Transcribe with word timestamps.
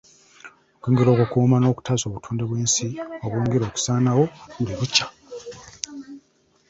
Okwongera 0.77 1.09
okukuuma 1.11 1.57
n’okutaasa 1.59 2.05
obutonde 2.07 2.43
bw’ensi 2.45 2.87
obwongera 3.25 3.63
okusaanawo 3.67 4.23
buli 4.55 4.73
lukya. 4.79 5.07